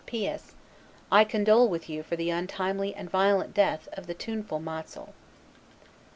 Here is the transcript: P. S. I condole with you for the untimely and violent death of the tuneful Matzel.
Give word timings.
P. 0.07 0.25
S. 0.27 0.55
I 1.11 1.23
condole 1.23 1.67
with 1.69 1.87
you 1.87 2.01
for 2.01 2.15
the 2.15 2.31
untimely 2.31 2.95
and 2.95 3.07
violent 3.07 3.53
death 3.53 3.87
of 3.93 4.07
the 4.07 4.15
tuneful 4.15 4.59
Matzel. 4.59 5.13